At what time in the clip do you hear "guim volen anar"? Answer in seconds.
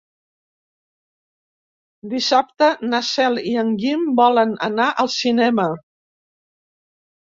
3.85-4.93